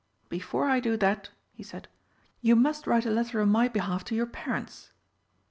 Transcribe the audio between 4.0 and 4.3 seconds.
to your